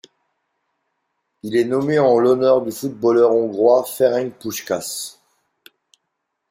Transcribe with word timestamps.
Il 1.43 1.55
est 1.55 1.63
nommé 1.63 1.99
en 1.99 2.17
l'honneur 2.17 2.63
du 2.63 2.71
footballeur 2.71 3.33
hongrois 3.35 3.83
Ferenc 3.83 4.31
Puskás. 4.39 5.19